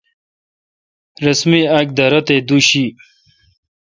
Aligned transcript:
رس 1.25 1.41
می 1.49 1.61
اک 1.77 1.87
دارہ 1.97 2.19
تے 2.27 2.35
دوُشی 2.47 2.85